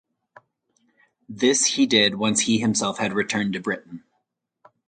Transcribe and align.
This 1.29 1.63
he 1.75 1.85
did 1.85 2.15
once 2.15 2.39
he 2.41 2.57
himself 2.57 2.97
had 2.97 3.13
returned 3.13 3.53
to 3.53 3.59
Britain. 3.59 4.03